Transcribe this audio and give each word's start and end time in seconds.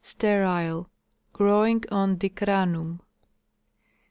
Sterile; 0.03 0.87
growing 1.31 1.83
on 1.91 2.17
Dicranum. 2.17 3.01